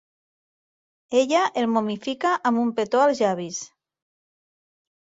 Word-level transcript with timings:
Ella 1.19 1.43
el 1.63 1.69
momifica 1.75 2.33
amb 2.51 2.65
un 2.65 2.75
petó 2.81 3.05
als 3.05 3.23
llavis. 3.25 3.65